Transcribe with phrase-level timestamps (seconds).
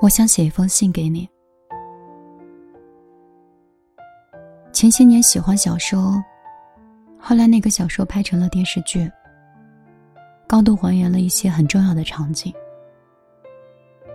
[0.00, 1.28] 我想写一封信给你。
[4.72, 6.14] 前些年喜欢小说，
[7.18, 9.10] 后来那个小说拍成了电视剧，
[10.46, 12.50] 高度还原了一些很重要的场景。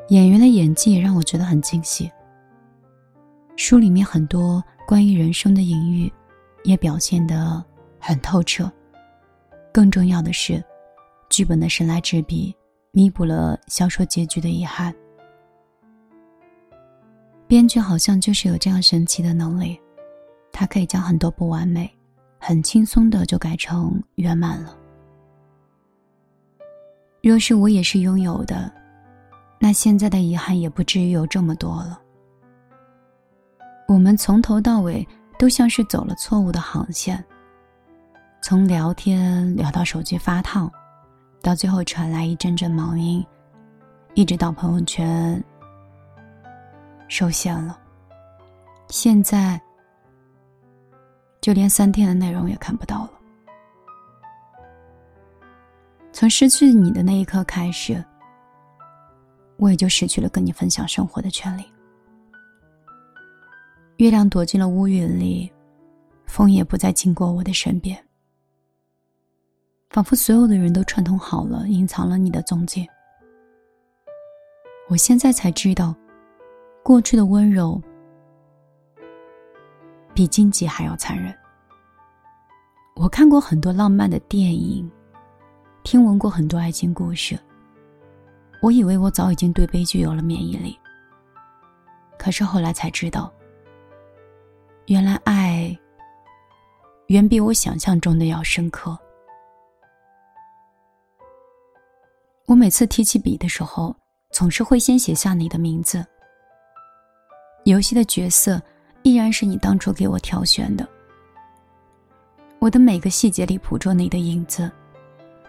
[0.09, 2.11] 演员的演技也让我觉得很惊喜。
[3.55, 6.11] 书里面很多关于人生的隐喻，
[6.63, 7.63] 也表现得
[7.99, 8.71] 很透彻。
[9.71, 10.63] 更重要的是，
[11.29, 12.55] 剧本的神来之笔，
[12.91, 14.91] 弥补了小说结局的遗憾。
[17.47, 19.79] 编剧好像就是有这样神奇的能力，
[20.51, 21.89] 他可以将很多不完美，
[22.39, 24.75] 很轻松的就改成圆满了。
[27.21, 28.71] 若是我也是拥有的，
[29.59, 31.99] 那现在的遗憾也不至于有这么多了。
[33.87, 35.07] 我们从头到尾
[35.37, 37.23] 都像是走了错误的航线，
[38.41, 40.71] 从聊天聊到手机发烫，
[41.41, 43.23] 到最后传来一阵阵忙音，
[44.15, 45.43] 一直到朋友圈。
[47.07, 47.79] 受限了。
[48.89, 49.59] 现在，
[51.41, 53.11] 就连三天的内容也看不到了。
[56.13, 58.03] 从失去你的那一刻开始，
[59.57, 61.65] 我也就失去了跟你分享生活的权利。
[63.97, 65.51] 月亮躲进了乌云里，
[66.25, 67.97] 风也不再经过我的身边，
[69.89, 72.87] 仿佛所有的人都串通好了，隐藏了你的踪迹。
[74.89, 75.95] 我现在才知道。
[76.85, 77.81] 过去的温柔，
[80.13, 81.35] 比荆棘还要残忍。
[82.95, 84.87] 我看过很多浪漫的电影，
[85.83, 87.35] 听闻过很多爱情故事。
[88.61, 90.79] 我以为我早已经对悲剧有了免疫力，
[92.19, 93.33] 可是后来才知道，
[94.85, 95.75] 原来爱
[97.07, 98.95] 远比我想象中的要深刻。
[102.45, 103.95] 我每次提起笔的时候，
[104.29, 106.05] 总是会先写下你的名字。
[107.65, 108.61] 游戏的角色
[109.01, 110.87] 依然是你当初给我挑选的，
[112.59, 114.71] 我的每个细节里捕捉你的影子，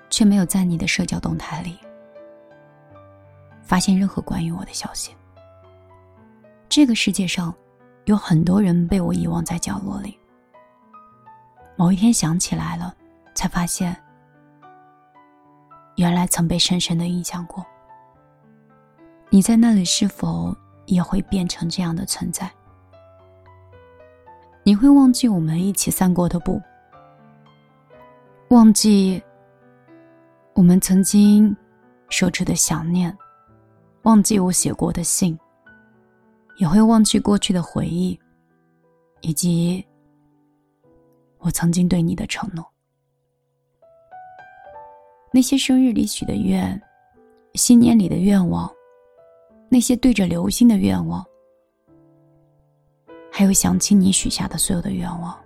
[0.09, 1.77] 却没有在你的社交动态里
[3.62, 5.15] 发现任何关于我的消息。
[6.71, 7.54] 这个世界上
[8.06, 10.19] 有很多人被我遗忘在角落里，
[11.77, 12.97] 某一天想起来了，
[13.34, 13.94] 才发现
[15.97, 17.62] 原来曾被深深的印象过。
[19.28, 20.56] 你在那里是否？
[20.86, 22.50] 也会变成这样的存在。
[24.62, 26.60] 你会忘记我们一起散过的步，
[28.48, 29.22] 忘记
[30.54, 31.56] 我们曾经
[32.08, 33.16] 手持的想念，
[34.02, 35.38] 忘记我写过的信，
[36.58, 38.18] 也会忘记过去的回忆，
[39.20, 39.86] 以及
[41.38, 42.66] 我曾经对你的承诺。
[45.32, 46.80] 那些生日里许的愿，
[47.54, 48.68] 新年里的愿望。
[49.76, 51.22] 那些对着流星的愿望，
[53.31, 55.38] 还有想起你许下的所有的愿望，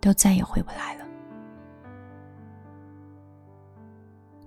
[0.00, 1.04] 都再也回不来了，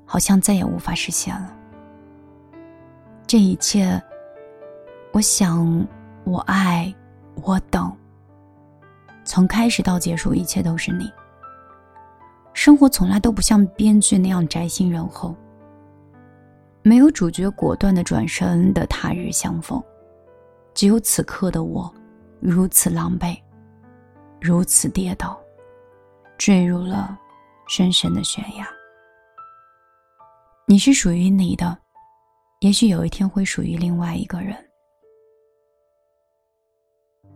[0.05, 1.53] 好像再也无法实现了。
[3.27, 4.01] 这一切，
[5.11, 5.85] 我想，
[6.23, 6.95] 我爱，
[7.43, 7.93] 我等，
[9.25, 11.11] 从开始到结束，一切都是你。
[12.53, 15.35] 生活从来都不像编剧那样宅心仁厚。
[16.87, 19.83] 没有主角果断的转身的他日相逢，
[20.73, 21.93] 只有此刻的我，
[22.39, 23.37] 如此狼狈，
[24.39, 25.37] 如此跌倒，
[26.37, 27.19] 坠入了
[27.67, 28.65] 深深的悬崖。
[30.65, 31.77] 你是属于你的，
[32.61, 34.55] 也许有一天会属于另外一个人。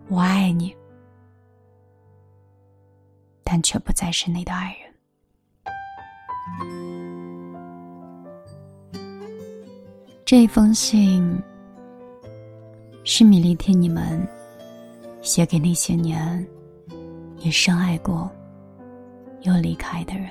[0.08, 0.74] 我爱你，
[3.44, 4.90] 但却不再是你的爱人。
[10.32, 11.38] 这一封信
[13.04, 14.26] 是米粒替你们
[15.20, 16.48] 写给那些年
[17.40, 18.32] 也深爱过
[19.42, 20.30] 又离开的人。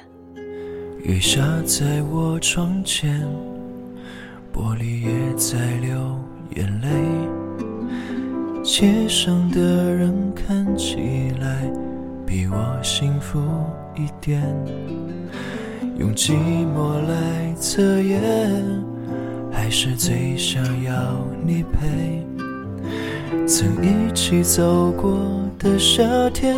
[1.05, 3.21] 雨下在我窗前，
[4.51, 6.19] 玻璃也在流
[6.57, 6.89] 眼泪。
[8.63, 11.71] 街上的人看起来
[12.27, 13.39] 比我幸福
[13.95, 14.41] 一点，
[15.99, 16.33] 用寂
[16.75, 18.90] 寞来测验。
[19.63, 20.93] 还是最想要
[21.45, 22.27] 你陪，
[23.47, 25.21] 曾一起走过
[25.59, 26.57] 的夏天，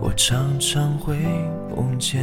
[0.00, 1.16] 我常常会
[1.76, 2.22] 梦见。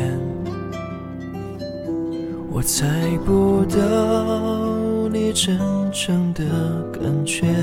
[2.49, 2.85] 我猜
[3.25, 5.59] 不到你真
[5.91, 6.45] 正的
[6.93, 7.53] 感觉，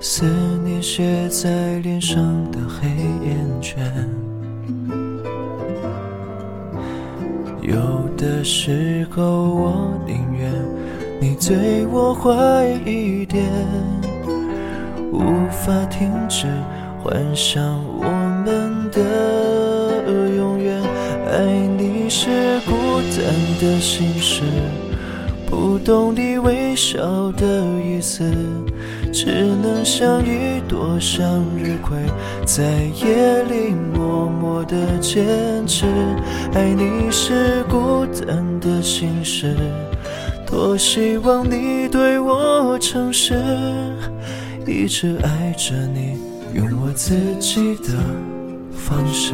[0.00, 0.24] 思
[0.64, 2.20] 念写在脸上
[2.50, 2.88] 的黑
[3.24, 4.23] 眼圈。
[7.64, 7.74] 有
[8.16, 10.52] 的时候，我宁愿
[11.18, 12.30] 你对我坏
[12.84, 13.42] 一点，
[15.10, 16.46] 无法停止
[17.02, 17.62] 幻想
[17.98, 18.04] 我
[18.44, 19.00] 们的
[20.36, 20.78] 永远。
[21.32, 21.42] 爱
[21.78, 22.72] 你是孤
[23.16, 23.24] 单
[23.58, 24.42] 的心事。
[25.46, 28.24] 不懂你微笑的意思，
[29.12, 31.96] 只能像一朵向日葵，
[32.46, 32.64] 在
[33.04, 35.86] 夜里默默的坚持。
[36.54, 39.56] 爱你是孤单的心事，
[40.46, 43.34] 多希望你对我诚实，
[44.66, 46.18] 一直爱着你，
[46.54, 47.92] 用我自己的
[48.72, 49.32] 方式。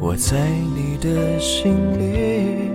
[0.00, 0.36] 我在
[0.74, 2.70] 你的心里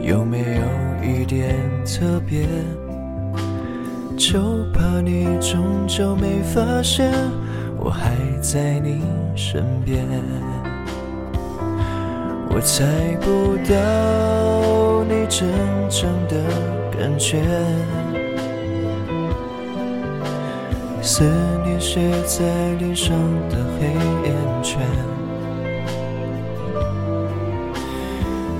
[0.00, 0.62] 有没有
[1.02, 2.46] 一点特别？
[4.16, 4.38] 就
[4.72, 7.10] 怕你终究没发现，
[7.78, 9.00] 我还在你
[9.34, 10.04] 身边。
[12.52, 12.84] 我猜
[13.20, 15.48] 不到你真
[15.88, 16.36] 正的
[16.90, 17.40] 感觉，
[21.00, 21.24] 思
[21.64, 23.16] 念写在脸上
[23.48, 23.86] 的黑
[24.28, 24.78] 眼圈。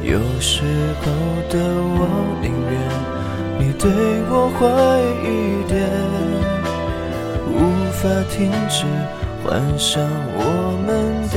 [0.03, 0.63] 有时
[1.01, 1.05] 候
[1.51, 2.09] 的我
[2.41, 2.73] 宁愿
[3.59, 3.91] 你对
[4.31, 4.61] 我坏
[5.23, 5.79] 一点，
[7.47, 7.55] 无
[7.93, 8.87] 法停止
[9.45, 10.03] 幻想
[10.37, 10.41] 我
[10.87, 10.89] 们
[11.29, 11.37] 的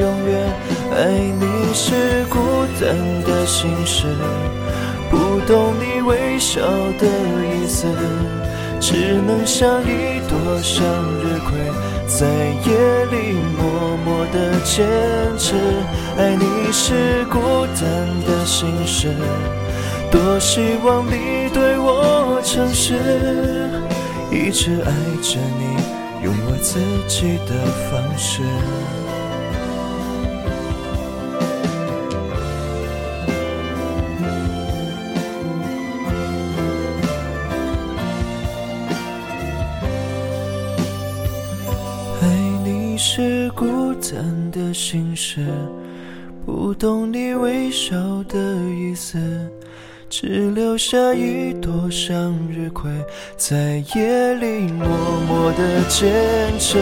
[0.00, 0.32] 永远。
[0.94, 0.98] 爱
[1.40, 1.44] 你
[1.74, 2.38] 是孤
[2.80, 4.06] 单的心事，
[5.10, 6.60] 不懂你微笑
[6.98, 7.06] 的
[7.42, 7.88] 意思，
[8.80, 10.84] 只能像一朵向
[11.20, 11.58] 日葵。
[12.08, 14.86] 在夜里默默的坚
[15.36, 15.54] 持，
[16.16, 17.84] 爱你是孤单
[18.24, 19.12] 的心事，
[20.10, 22.94] 多希望你对我诚实，
[24.30, 28.40] 一直爱着你，用我自己的方式。
[43.08, 45.46] 是孤单的心事，
[46.44, 47.96] 不懂你微笑
[48.28, 48.36] 的
[48.68, 49.16] 意思，
[50.10, 52.90] 只留下一朵向日葵，
[53.36, 54.88] 在夜里默
[55.28, 56.78] 默的坚持。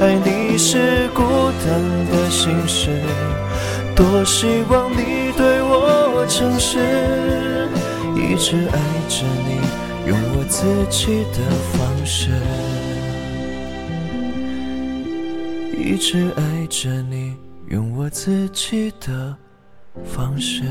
[0.00, 1.22] 爱你是孤
[1.66, 3.02] 单的心事，
[3.96, 6.78] 多希望你对我诚实，
[8.14, 8.78] 一直爱
[9.08, 11.40] 着你，用我自己的
[11.72, 12.30] 方式。
[15.76, 17.34] 一直爱着你，
[17.68, 19.36] 用我自己的
[20.04, 20.62] 方式。